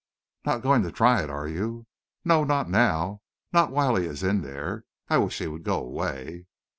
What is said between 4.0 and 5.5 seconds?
is in there. I wish he